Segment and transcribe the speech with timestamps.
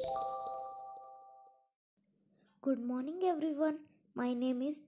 [2.67, 3.77] Good morning, everyone.
[4.17, 4.83] My name is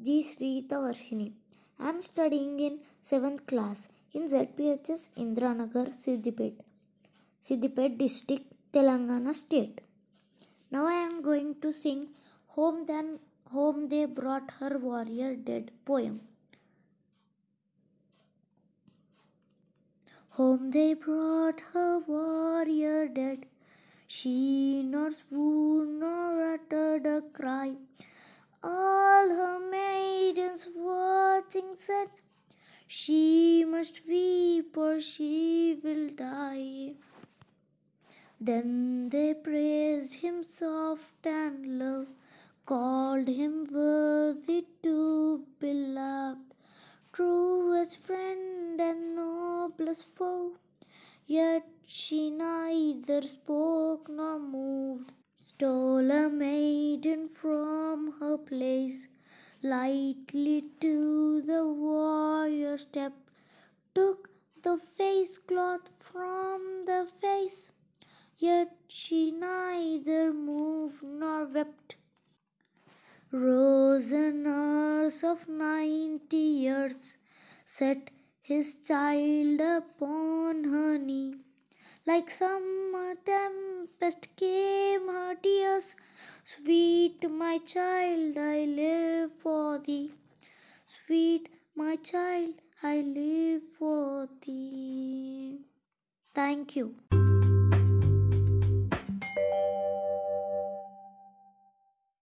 [0.00, 0.22] G.
[0.22, 1.32] Srihitha Varshini.
[1.80, 6.52] I am studying in 7th class in ZPHS Indiranagar, Siddipet,
[7.42, 9.80] Siddipet district, Telangana state.
[10.70, 12.06] Now I am going to sing
[12.56, 13.18] Home Then
[13.50, 16.20] Home They Brought Her Warrior Dead poem.
[20.36, 23.46] Home they brought her warrior dead.
[24.08, 27.74] She nor swooned nor uttered a cry.
[28.60, 32.08] All her maidens watching said,
[32.88, 36.94] She must weep or she will die.
[38.40, 42.06] Then they praised him soft and low,
[42.66, 46.54] called him worthy to be loved,
[47.12, 50.52] truest friend and noblest foe.
[51.26, 59.08] Yet she neither spoke nor moved, stole a maiden from her place,
[59.62, 63.12] lightly to the warrior step,
[63.94, 64.30] took
[64.62, 67.70] the face cloth from the face,
[68.38, 71.96] yet she neither moved nor wept.
[73.34, 77.18] Rose a nurse of ninety years,
[77.64, 81.34] set his child upon her knee.
[82.06, 85.96] Like summer tempest came her tears,
[86.44, 90.12] Sweet my child, I live for thee.
[90.86, 92.54] Sweet my child,
[92.84, 95.58] I live for thee.
[96.32, 96.94] Thank you.